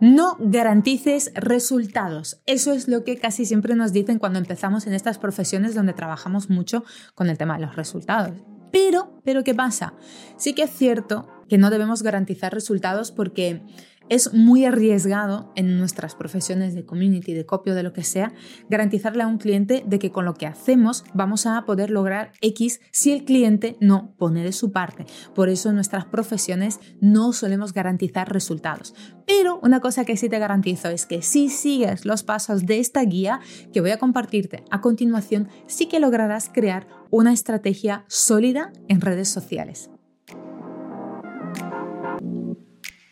[0.00, 2.40] No garantices resultados.
[2.46, 6.50] Eso es lo que casi siempre nos dicen cuando empezamos en estas profesiones donde trabajamos
[6.50, 8.36] mucho con el tema de los resultados.
[8.70, 9.94] Pero, pero ¿qué pasa?
[10.36, 13.62] Sí que es cierto que no debemos garantizar resultados porque
[14.08, 18.32] es muy arriesgado en nuestras profesiones de community, de copio, de lo que sea,
[18.68, 22.80] garantizarle a un cliente de que con lo que hacemos vamos a poder lograr X
[22.90, 25.06] si el cliente no pone de su parte.
[25.34, 28.94] Por eso en nuestras profesiones no solemos garantizar resultados.
[29.26, 33.02] Pero una cosa que sí te garantizo es que si sigues los pasos de esta
[33.02, 33.40] guía
[33.72, 39.28] que voy a compartirte a continuación, sí que lograrás crear una estrategia sólida en redes
[39.28, 39.90] sociales.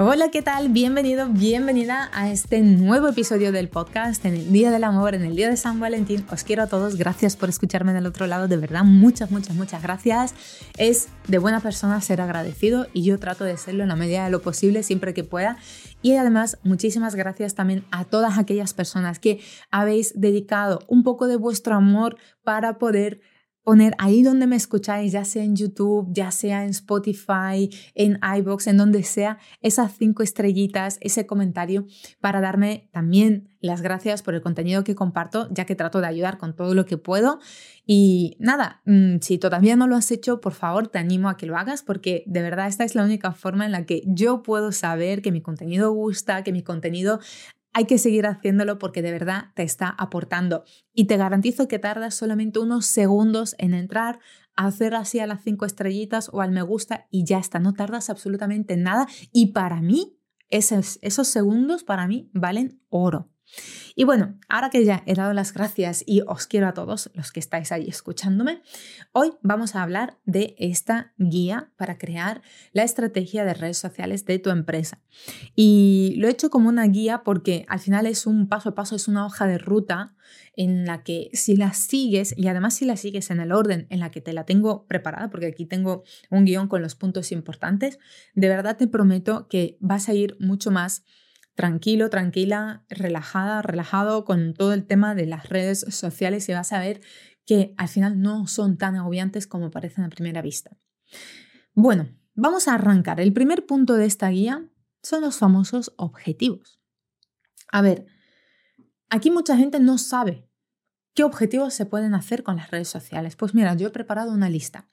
[0.00, 0.68] Hola, ¿qué tal?
[0.68, 5.34] Bienvenido, bienvenida a este nuevo episodio del podcast en el Día del Amor, en el
[5.34, 6.24] Día de San Valentín.
[6.30, 9.82] Os quiero a todos, gracias por escucharme del otro lado, de verdad, muchas, muchas, muchas
[9.82, 10.36] gracias.
[10.76, 14.30] Es de buena persona ser agradecido y yo trato de serlo en la medida de
[14.30, 15.56] lo posible, siempre que pueda.
[16.00, 19.40] Y además, muchísimas gracias también a todas aquellas personas que
[19.72, 23.20] habéis dedicado un poco de vuestro amor para poder
[23.68, 28.66] poner ahí donde me escucháis, ya sea en YouTube, ya sea en Spotify, en iBox,
[28.66, 31.86] en donde sea, esas cinco estrellitas, ese comentario
[32.18, 36.38] para darme también las gracias por el contenido que comparto, ya que trato de ayudar
[36.38, 37.40] con todo lo que puedo.
[37.84, 41.44] Y nada, mm, si todavía no lo has hecho, por favor, te animo a que
[41.44, 44.72] lo hagas porque de verdad esta es la única forma en la que yo puedo
[44.72, 47.20] saber que mi contenido gusta, que mi contenido
[47.78, 50.64] hay que seguir haciéndolo porque de verdad te está aportando.
[50.92, 54.18] Y te garantizo que tardas solamente unos segundos en entrar,
[54.56, 57.60] hacer así a las cinco estrellitas o al me gusta y ya está.
[57.60, 59.06] No tardas absolutamente nada.
[59.32, 60.18] Y para mí,
[60.50, 63.30] esos, esos segundos para mí valen oro.
[63.94, 67.32] Y bueno, ahora que ya he dado las gracias y os quiero a todos los
[67.32, 68.62] que estáis ahí escuchándome,
[69.12, 72.42] hoy vamos a hablar de esta guía para crear
[72.72, 75.00] la estrategia de redes sociales de tu empresa.
[75.54, 78.94] Y lo he hecho como una guía porque al final es un paso a paso,
[78.94, 80.14] es una hoja de ruta
[80.54, 84.00] en la que si la sigues, y además si la sigues en el orden en
[84.00, 87.98] la que te la tengo preparada, porque aquí tengo un guion con los puntos importantes,
[88.34, 91.04] de verdad te prometo que vas a ir mucho más
[91.58, 96.78] tranquilo, tranquila, relajada, relajado con todo el tema de las redes sociales y vas a
[96.78, 97.00] ver
[97.46, 100.76] que al final no son tan agobiantes como parecen a primera vista.
[101.74, 103.20] Bueno, vamos a arrancar.
[103.20, 104.68] El primer punto de esta guía
[105.02, 106.80] son los famosos objetivos.
[107.72, 108.06] A ver,
[109.10, 110.48] aquí mucha gente no sabe
[111.12, 113.34] qué objetivos se pueden hacer con las redes sociales.
[113.34, 114.88] Pues mira, yo he preparado una lista.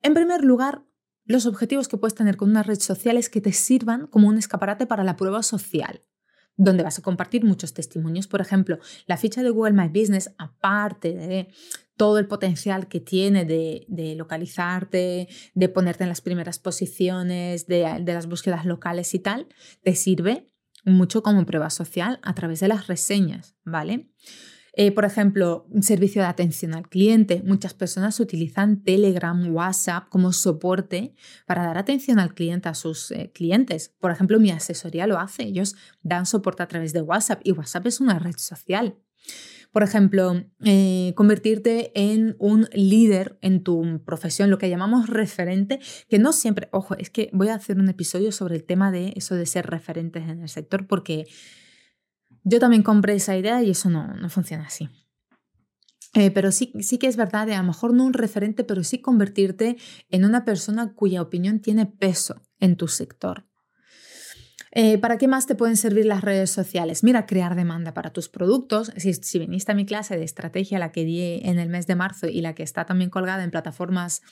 [0.00, 0.82] En primer lugar,
[1.24, 4.38] los objetivos que puedes tener con una red social es que te sirvan como un
[4.38, 6.02] escaparate para la prueba social,
[6.56, 8.26] donde vas a compartir muchos testimonios.
[8.26, 11.48] Por ejemplo, la ficha de Google My Business, aparte de
[11.96, 18.14] todo el potencial que tiene de, localizarte, de ponerte en las primeras posiciones, de, de
[18.14, 19.46] las búsquedas locales y tal,
[19.82, 20.50] te sirve
[20.84, 24.08] mucho como prueba social a través de las reseñas, ¿vale?
[24.74, 27.42] Eh, por ejemplo, un servicio de atención al cliente.
[27.44, 31.14] Muchas personas utilizan Telegram, WhatsApp como soporte
[31.46, 33.94] para dar atención al cliente, a sus eh, clientes.
[34.00, 35.42] Por ejemplo, mi asesoría lo hace.
[35.42, 38.96] Ellos dan soporte a través de WhatsApp y WhatsApp es una red social.
[39.72, 46.18] Por ejemplo, eh, convertirte en un líder en tu profesión, lo que llamamos referente, que
[46.18, 49.34] no siempre, ojo, es que voy a hacer un episodio sobre el tema de eso
[49.34, 51.26] de ser referentes en el sector, porque
[52.44, 54.88] yo también compré esa idea y eso no, no funciona así.
[56.14, 59.00] Eh, pero sí, sí que es verdad, a lo mejor no un referente, pero sí
[59.00, 59.78] convertirte
[60.10, 63.46] en una persona cuya opinión tiene peso en tu sector.
[64.74, 67.02] Eh, ¿Para qué más te pueden servir las redes sociales?
[67.02, 68.92] Mira, crear demanda para tus productos.
[68.96, 71.94] Si, si viniste a mi clase de estrategia, la que di en el mes de
[71.94, 74.22] marzo y la que está también colgada en plataformas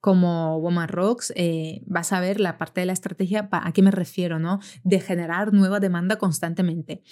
[0.00, 3.90] como Woman Rocks, eh, vas a ver la parte de la estrategia, ¿a qué me
[3.90, 4.38] refiero?
[4.38, 4.60] ¿no?
[4.84, 7.02] De generar nueva demanda constantemente.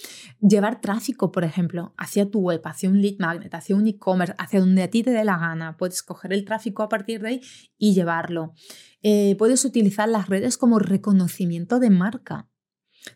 [0.41, 4.61] Llevar tráfico, por ejemplo, hacia tu web, hacia un lead magnet, hacia un e-commerce, hacia
[4.61, 5.77] donde a ti te dé la gana.
[5.77, 7.41] Puedes coger el tráfico a partir de ahí
[7.79, 8.55] y llevarlo.
[9.03, 12.49] Eh, puedes utilizar las redes como reconocimiento de marca.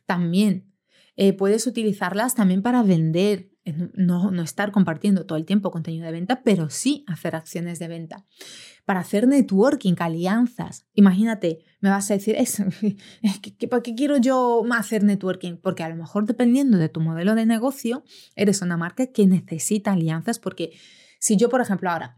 [0.06, 0.72] También
[1.20, 3.47] eh, puedes utilizarlas también para vender,
[3.94, 7.88] no, no, estar compartiendo todo el tiempo contenido de venta, pero sí hacer acciones de
[7.88, 8.24] venta
[8.84, 10.86] para hacer networking, alianzas.
[10.94, 12.62] Imagínate, me vas a decir, es,
[13.70, 15.56] ¿para qué quiero yo hacer networking?
[15.56, 18.04] Porque a lo mejor dependiendo de tu modelo de negocio,
[18.34, 20.72] eres una marca que necesita alianzas porque
[21.18, 22.16] si yo, por ejemplo, ahora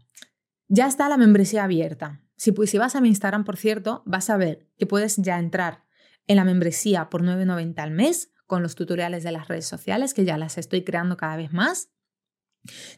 [0.67, 2.21] Ya está la membresía abierta.
[2.37, 5.83] Si, si vas a mi Instagram, por cierto, vas a ver que puedes ya entrar
[6.27, 10.25] en la membresía por 9.90 al mes con los tutoriales de las redes sociales, que
[10.25, 11.89] ya las estoy creando cada vez más.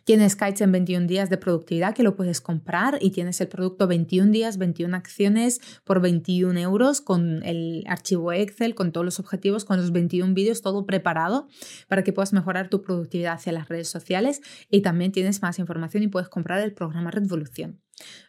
[0.04, 3.86] Tienes Kites en 21 días de productividad que lo puedes comprar y tienes el producto
[3.86, 9.64] 21 días, 21 acciones por 21 euros con el archivo Excel, con todos los objetivos,
[9.64, 11.48] con los 21 vídeos, todo preparado
[11.88, 14.42] para que puedas mejorar tu productividad hacia las redes sociales
[14.72, 17.80] y también tienes más información y puedes comprar el programa Revolución.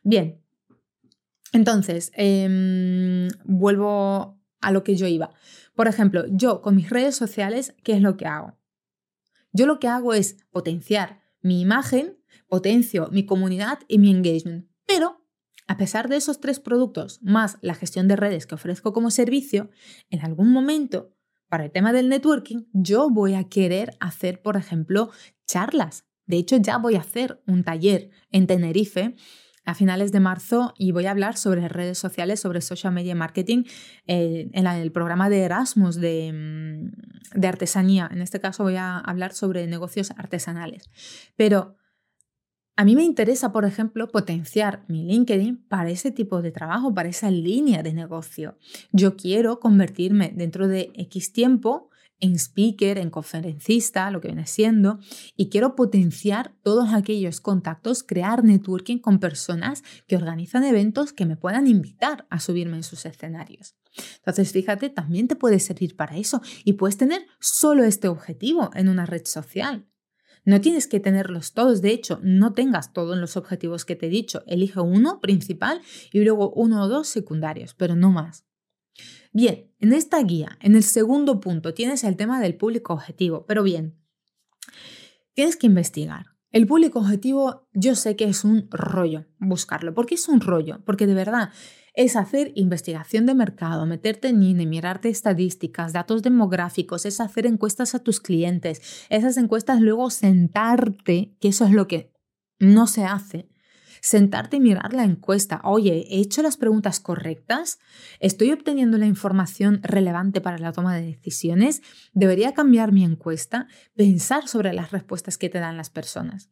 [0.02, 0.42] Bien,
[1.54, 4.33] entonces, em, vuelvo
[4.64, 5.30] a lo que yo iba.
[5.74, 8.56] Por ejemplo, yo con mis redes sociales, ¿qué es lo que hago?
[9.52, 12.18] Yo lo que hago es potenciar mi imagen,
[12.48, 14.68] potencio mi comunidad y mi engagement.
[14.86, 15.24] Pero,
[15.66, 19.70] a pesar de esos tres productos, más la gestión de redes que ofrezco como servicio,
[20.10, 21.14] en algún momento,
[21.48, 25.10] para el tema del networking, yo voy a querer hacer, por ejemplo,
[25.46, 26.04] charlas.
[26.26, 29.14] De hecho, ya voy a hacer un taller en Tenerife
[29.64, 33.64] a finales de marzo y voy a hablar sobre redes sociales, sobre social media marketing
[34.06, 38.08] eh, en, el programa de Erasmus de, mm, de, artesanía.
[38.12, 40.90] En este caso voy a hablar sobre negocios artesanales.
[41.36, 41.76] Pero
[42.76, 47.08] a mí me interesa, por ejemplo, potenciar mi LinkedIn para ese tipo de trabajo, para
[47.08, 48.58] esa línea de negocio.
[48.90, 51.90] Yo quiero convertirme dentro de X tiempo
[52.24, 54.98] en speaker, en conferencista, lo que viene siendo,
[55.36, 61.36] y quiero potenciar todos aquellos contactos, crear networking con personas que organizan eventos que me
[61.36, 63.76] puedan invitar a subirme en sus escenarios.
[64.16, 68.88] Entonces, fíjate, también te puede servir para eso y puedes tener solo este objetivo en
[68.88, 69.86] una red social.
[70.46, 74.10] No tienes que tenerlos todos, de hecho, no tengas todos los objetivos que te he
[74.10, 78.44] dicho, elige uno principal y luego uno o dos secundarios, pero no más.
[79.32, 83.62] Bien, en esta guía, en el segundo punto, tienes el tema del público objetivo, pero
[83.62, 83.96] bien,
[85.34, 86.26] tienes que investigar.
[86.50, 89.92] El público objetivo yo sé que es un rollo buscarlo.
[89.92, 90.80] ¿Por qué es un rollo?
[90.84, 91.50] Porque de verdad
[91.94, 97.94] es hacer investigación de mercado, meterte en INE, mirarte estadísticas, datos demográficos, es hacer encuestas
[97.96, 99.06] a tus clientes.
[99.10, 102.12] Esas encuestas luego sentarte, que eso es lo que
[102.60, 103.48] no se hace,
[104.04, 105.62] sentarte y mirar la encuesta.
[105.64, 107.78] Oye, ¿he hecho las preguntas correctas?
[108.20, 111.80] ¿Estoy obteniendo la información relevante para la toma de decisiones?
[112.12, 113.66] ¿Debería cambiar mi encuesta?
[113.94, 116.50] Pensar sobre las respuestas que te dan las personas.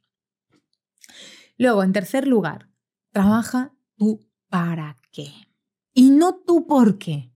[1.59, 2.71] Luego, en tercer lugar,
[3.11, 5.31] trabaja tú para qué
[5.93, 7.35] y no tú por qué.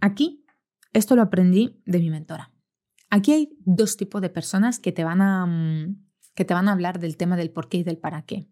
[0.00, 0.46] Aquí,
[0.94, 2.50] esto lo aprendí de mi mentora.
[3.10, 6.05] Aquí hay dos tipos de personas que te van a mm,
[6.36, 8.48] que te van a hablar del tema del por qué y del para qué.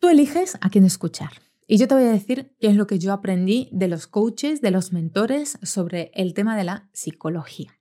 [0.00, 1.30] Tú eliges a quién escuchar.
[1.68, 4.60] Y yo te voy a decir qué es lo que yo aprendí de los coaches,
[4.60, 7.78] de los mentores sobre el tema de la psicología.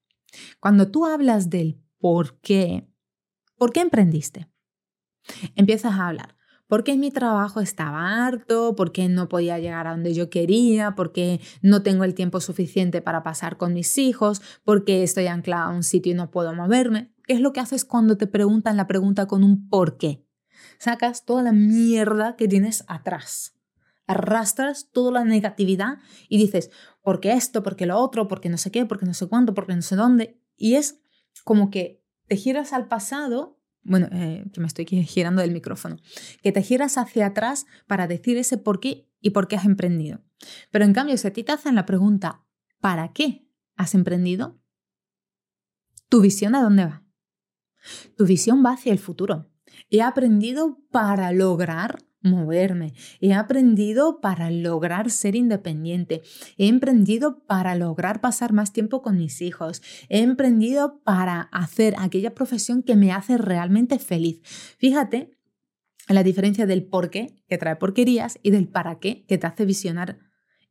[0.59, 2.87] Cuando tú hablas del por qué,
[3.57, 4.47] ¿por qué emprendiste?
[5.55, 6.35] Empiezas a hablar.
[6.67, 8.75] ¿Por qué mi trabajo estaba harto?
[8.77, 10.95] ¿Por qué no podía llegar a donde yo quería?
[10.95, 14.41] ¿Por qué no tengo el tiempo suficiente para pasar con mis hijos?
[14.63, 17.10] ¿Por qué estoy anclada a un sitio y no puedo moverme?
[17.25, 20.25] ¿Qué es lo que haces cuando te preguntan la pregunta con un por qué?
[20.77, 23.55] Sacas toda la mierda que tienes atrás.
[24.07, 26.69] Arrastras toda la negatividad y dices,
[27.01, 27.63] ¿por qué esto?
[27.63, 28.27] ¿Por qué lo otro?
[28.27, 28.85] ¿Por qué no sé qué?
[28.85, 29.53] ¿Por qué no sé cuánto?
[29.53, 30.39] ¿Por qué no sé dónde?
[30.57, 30.99] Y es
[31.43, 35.97] como que te giras al pasado bueno, eh, que me estoy girando del micrófono,
[36.43, 40.21] que te giras hacia atrás para decir ese por qué y por qué has emprendido.
[40.71, 42.43] Pero en cambio, si a ti te hacen la pregunta,
[42.79, 44.59] ¿para qué has emprendido?
[46.09, 47.03] ¿Tu visión a dónde va?
[48.17, 49.47] Tu visión va hacia el futuro.
[49.89, 52.93] He aprendido para lograr moverme.
[53.19, 56.21] He aprendido para lograr ser independiente.
[56.57, 59.81] He emprendido para lograr pasar más tiempo con mis hijos.
[60.09, 64.41] He emprendido para hacer aquella profesión que me hace realmente feliz.
[64.77, 65.37] Fíjate
[66.07, 69.65] la diferencia del por qué, que trae porquerías, y del para qué, que te hace
[69.65, 70.19] visionar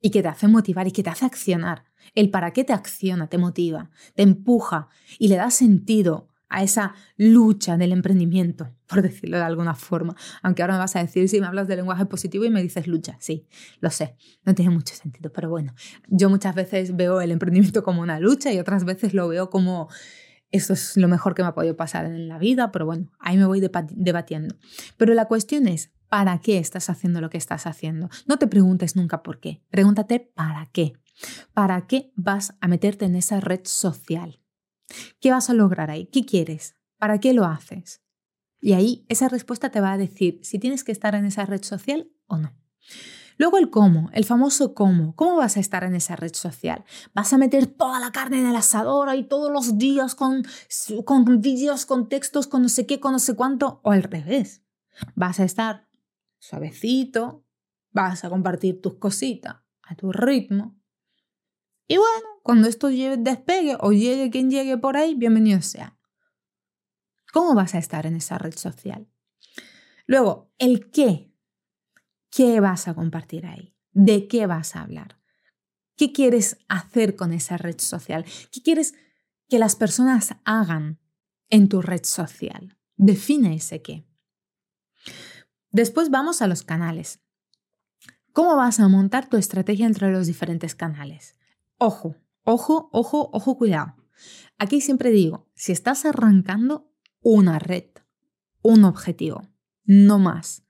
[0.02, 1.84] y que te hace motivar y que te hace accionar.
[2.14, 4.88] El para qué te acciona, te motiva, te empuja
[5.18, 10.14] y le da sentido a esa lucha del emprendimiento, por decirlo de alguna forma.
[10.42, 12.86] Aunque ahora me vas a decir, si me hablas de lenguaje positivo y me dices
[12.86, 13.46] lucha, sí,
[13.80, 15.74] lo sé, no tiene mucho sentido, pero bueno,
[16.08, 19.88] yo muchas veces veo el emprendimiento como una lucha y otras veces lo veo como
[20.52, 23.36] eso es lo mejor que me ha podido pasar en la vida, pero bueno, ahí
[23.36, 24.56] me voy debatiendo.
[24.96, 28.08] Pero la cuestión es, ¿para qué estás haciendo lo que estás haciendo?
[28.26, 30.94] No te preguntes nunca por qué, pregúntate para qué.
[31.52, 34.39] ¿Para qué vas a meterte en esa red social?
[35.20, 36.06] ¿Qué vas a lograr ahí?
[36.06, 36.76] ¿Qué quieres?
[36.98, 38.02] ¿Para qué lo haces?
[38.60, 41.62] Y ahí esa respuesta te va a decir si tienes que estar en esa red
[41.62, 42.52] social o no.
[43.38, 45.16] Luego el cómo, el famoso cómo.
[45.16, 46.84] ¿Cómo vas a estar en esa red social?
[47.14, 50.44] ¿Vas a meter toda la carne en el asador ahí todos los días con,
[51.06, 53.80] con vídeos, con textos, con no sé qué, con no sé cuánto?
[53.82, 54.62] ¿O al revés?
[55.14, 55.88] Vas a estar
[56.38, 57.46] suavecito,
[57.92, 60.78] vas a compartir tus cositas a tu ritmo.
[61.88, 65.96] Y bueno, cuando esto despegue o llegue quien llegue por ahí, bienvenido sea.
[67.32, 69.08] ¿Cómo vas a estar en esa red social?
[70.06, 71.32] Luego, el qué.
[72.30, 73.76] ¿Qué vas a compartir ahí?
[73.92, 75.20] ¿De qué vas a hablar?
[75.96, 78.24] ¿Qué quieres hacer con esa red social?
[78.50, 78.94] ¿Qué quieres
[79.48, 80.98] que las personas hagan
[81.50, 82.78] en tu red social?
[82.96, 84.06] Define ese qué.
[85.70, 87.20] Después vamos a los canales.
[88.32, 91.36] ¿Cómo vas a montar tu estrategia entre los diferentes canales?
[91.78, 93.96] Ojo, ojo, ojo, ojo, cuidado.
[94.58, 96.92] Aquí siempre digo, si estás arrancando
[97.22, 97.86] una red,
[98.62, 99.48] un objetivo,
[99.84, 100.64] no más.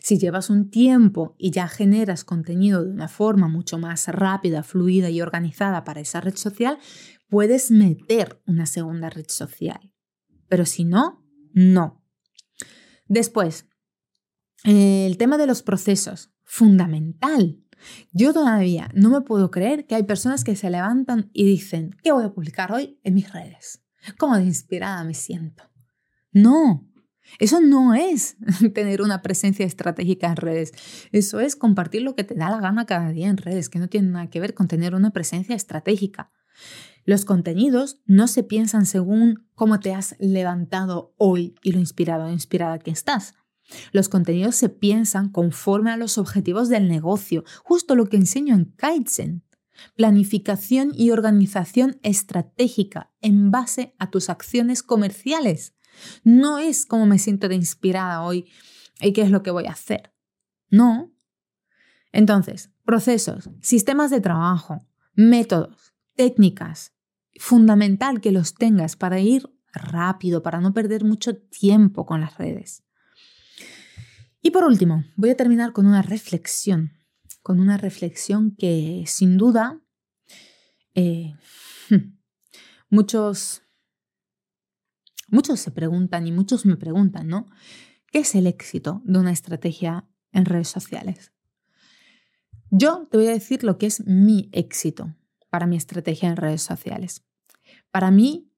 [0.00, 5.10] Si llevas un tiempo y ya generas contenido de una forma mucho más rápida, fluida
[5.10, 6.78] y organizada para esa red social,
[7.28, 9.92] puedes meter una segunda red social.
[10.48, 12.04] Pero si no, no.
[13.06, 13.66] Después,
[14.64, 17.62] el tema de los procesos, fundamental.
[18.12, 22.12] Yo todavía no me puedo creer que hay personas que se levantan y dicen, ¿qué
[22.12, 23.82] voy a publicar hoy en mis redes?
[24.18, 25.64] ¿Cómo de inspirada me siento?
[26.32, 26.86] No,
[27.38, 28.36] eso no es
[28.74, 30.72] tener una presencia estratégica en redes.
[31.12, 33.88] Eso es compartir lo que te da la gana cada día en redes, que no
[33.88, 36.30] tiene nada que ver con tener una presencia estratégica.
[37.04, 42.30] Los contenidos no se piensan según cómo te has levantado hoy y lo inspirado o
[42.30, 43.34] inspirada que estás.
[43.92, 48.66] Los contenidos se piensan conforme a los objetivos del negocio, justo lo que enseño en
[48.76, 49.44] Kaizen.
[49.96, 55.74] Planificación y organización estratégica en base a tus acciones comerciales.
[56.24, 58.46] No es como me siento de inspirada hoy
[59.00, 60.14] y qué es lo que voy a hacer.
[60.70, 61.12] No.
[62.12, 66.92] Entonces, procesos, sistemas de trabajo, métodos, técnicas.
[67.38, 72.84] Fundamental que los tengas para ir rápido, para no perder mucho tiempo con las redes.
[74.42, 76.92] Y por último, voy a terminar con una reflexión,
[77.42, 79.80] con una reflexión que sin duda
[80.94, 81.34] eh,
[82.90, 83.62] muchos,
[85.28, 87.46] muchos se preguntan y muchos me preguntan, ¿no?
[88.10, 91.32] ¿Qué es el éxito de una estrategia en redes sociales?
[92.70, 95.14] Yo te voy a decir lo que es mi éxito
[95.50, 97.24] para mi estrategia en redes sociales.
[97.90, 98.50] Para mí,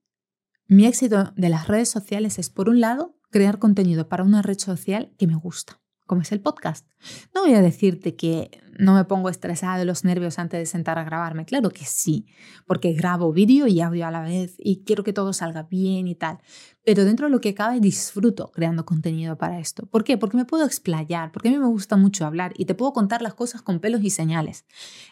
[0.67, 4.61] mi éxito de las redes sociales es, por un lado, crear contenido para una red
[4.61, 6.87] social que me gusta, como es el podcast.
[7.35, 11.01] No voy a decirte que no me pongo estresada de los nervios antes de sentar
[11.01, 11.45] a grabarme.
[11.45, 12.27] Claro que sí,
[12.65, 16.15] porque grabo vídeo y audio a la vez y quiero que todo salga bien y
[16.15, 16.39] tal.
[16.85, 19.85] Pero dentro de lo que cabe disfruto creando contenido para esto.
[19.87, 20.17] ¿Por qué?
[20.17, 23.21] Porque me puedo explayar, porque a mí me gusta mucho hablar y te puedo contar
[23.21, 24.65] las cosas con pelos y señales.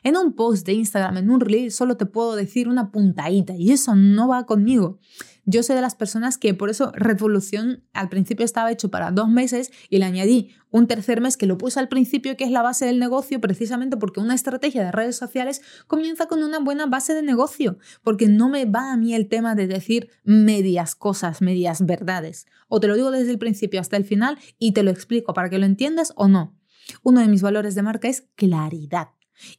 [0.05, 3.73] En un post de Instagram, en un reel, solo te puedo decir una puntadita y
[3.73, 5.00] eso no va conmigo.
[5.44, 9.28] Yo soy de las personas que por eso Revolución al principio estaba hecho para dos
[9.28, 12.62] meses y le añadí un tercer mes que lo puse al principio, que es la
[12.62, 17.12] base del negocio, precisamente porque una estrategia de redes sociales comienza con una buena base
[17.12, 21.84] de negocio, porque no me va a mí el tema de decir medias cosas, medias
[21.84, 22.46] verdades.
[22.68, 25.50] O te lo digo desde el principio hasta el final y te lo explico para
[25.50, 26.56] que lo entiendas o no.
[27.02, 29.08] Uno de mis valores de marca es claridad.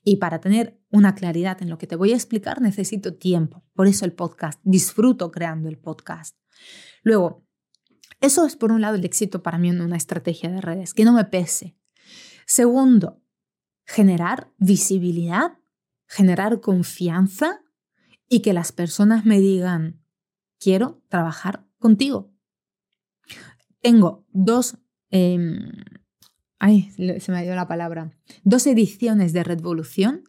[0.03, 3.63] Y para tener una claridad en lo que te voy a explicar necesito tiempo.
[3.73, 4.59] Por eso el podcast.
[4.63, 6.37] Disfruto creando el podcast.
[7.03, 7.45] Luego,
[8.21, 11.03] eso es por un lado el éxito para mí en una estrategia de redes, que
[11.03, 11.77] no me pese.
[12.45, 13.21] Segundo,
[13.85, 15.57] generar visibilidad,
[16.07, 17.61] generar confianza
[18.29, 20.01] y que las personas me digan,
[20.59, 22.33] quiero trabajar contigo.
[23.81, 24.77] Tengo dos
[25.09, 25.69] em,
[26.63, 26.89] ay,
[27.19, 30.23] se me ido la palabra, dos ediciones de Revolución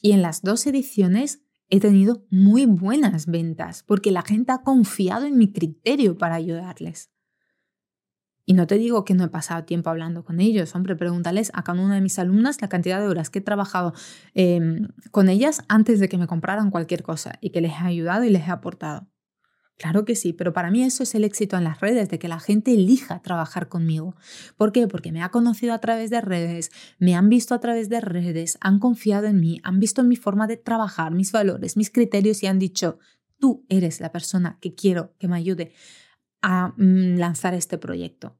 [0.00, 5.26] y en las dos ediciones he tenido muy buenas ventas porque la gente ha confiado
[5.26, 7.10] en mi criterio para ayudarles.
[8.46, 11.64] Y no te digo que no he pasado tiempo hablando con ellos, hombre, pregúntales a
[11.64, 13.92] cada una de mis alumnas la cantidad de horas que he trabajado
[14.32, 18.24] em, con ellas antes de que me compraran cualquier cosa y que les he ayudado
[18.24, 19.06] y les he aportado.
[19.76, 22.28] Claro que sí, pero para mí eso es el éxito en las redes, de que
[22.28, 24.14] la gente elija trabajar conmigo.
[24.56, 24.86] ¿Por qué?
[24.86, 28.56] Porque me ha conocido a través de redes, me han visto a través de redes,
[28.60, 32.46] han confiado en mí, han visto mi forma de trabajar, mis valores, mis criterios y
[32.46, 32.98] han dicho,
[33.40, 35.72] tú eres la persona que quiero que me ayude
[36.40, 38.38] a mm, lanzar este proyecto.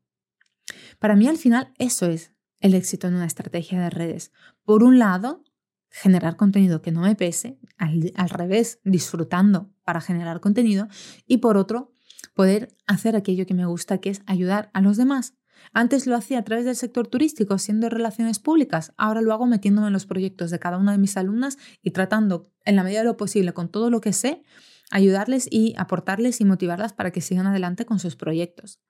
[1.01, 4.33] Para mí al final eso es el éxito en una estrategia de redes.
[4.65, 5.43] Por un lado,
[5.91, 10.89] generar contenido que no me pese, al, revés, disfrutando para generar contenido,
[11.27, 11.93] y por otro,
[12.35, 15.35] poder hacer aquello que me gusta, que es ayudar a los demás.
[15.73, 18.93] Antes lo hacía a través del sector turístico, haciendo relaciones públicas.
[18.97, 22.51] Ahora lo hago metiéndome en los proyectos de cada una de mis alumnas y tratando,
[22.65, 24.43] en la medida de lo posible, con todo lo que sé,
[24.91, 28.81] ayudarles y aportarles y motivarlas para que sigan adelante con sus proyectos.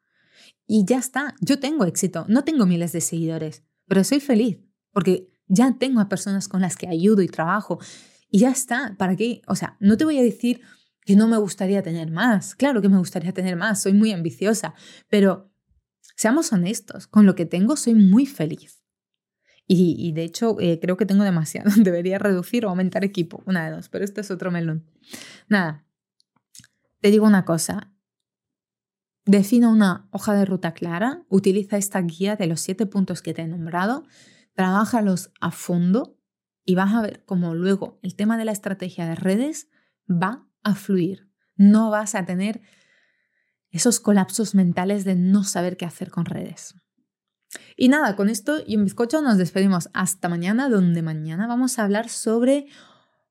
[0.66, 4.58] Y ya está, yo tengo éxito, no tengo miles de seguidores, pero soy feliz
[4.92, 7.78] porque ya tengo a personas con las que ayudo y trabajo.
[8.30, 9.42] Y ya está, ¿para qué?
[9.46, 10.60] O sea, no te voy a decir
[11.04, 12.54] que no me gustaría tener más.
[12.54, 14.74] Claro que me gustaría tener más, soy muy ambiciosa,
[15.08, 15.50] pero
[16.16, 18.80] seamos honestos, con lo que tengo soy muy feliz.
[19.66, 21.70] Y, de hecho, eh, creo que tengo demasiado.
[21.82, 24.84] Debería reducir o aumentar equipo, una de dos, pero este es otro melón.
[25.48, 25.86] Nada,
[27.00, 27.90] te digo una cosa.
[29.24, 33.40] Defina una hoja de ruta clara, utiliza esta guía de los siete puntos que te
[33.40, 34.04] he nombrado,
[34.52, 36.18] trabájalos a fondo
[36.62, 39.68] y vas a ver cómo luego el tema de la estrategia de redes
[40.10, 41.30] va a fluir.
[41.56, 42.62] No vas a tener
[43.70, 46.74] esos colapsos mentales de no saber qué hacer con redes.
[47.76, 51.84] Y nada, con esto y en bizcocho nos despedimos hasta mañana, donde mañana vamos a
[51.84, 52.66] hablar sobre,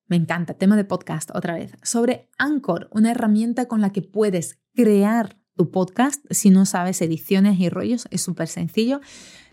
[0.07, 4.59] me encanta, tema de podcast otra vez, sobre Anchor, una herramienta con la que puedes
[4.73, 9.01] crear tu podcast si no sabes ediciones y rollos, es súper sencillo.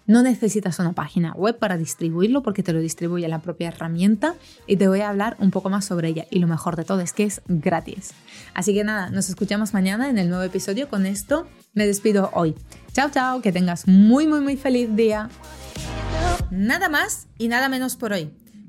[0.06, 4.34] No necesitas una página web para distribuirlo porque te lo distribuye la propia herramienta
[4.66, 6.26] y te voy a hablar un poco más sobre ella.
[6.30, 8.12] Y lo mejor de todo es que es gratis.
[8.54, 10.88] Así que nada, nos escuchamos mañana en el nuevo episodio.
[10.88, 12.54] Con esto me despido hoy.
[12.92, 15.28] Chao, chao, que tengas muy, muy, muy feliz día.
[16.50, 18.30] Nada más y nada menos por hoy.